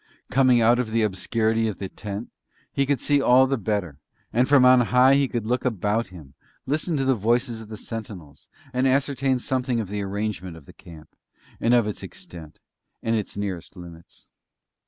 [0.31, 2.31] Coming out of the obscurity of the tent,
[2.71, 3.99] he could see all the better,
[4.33, 6.33] and from on high he could look about him,
[6.65, 10.73] listen to the voices of the sentinels, and ascertain something of the arrangement of the
[10.73, 11.15] camp,
[11.59, 12.57] and of its extent,
[13.03, 14.25] and its nearest limits.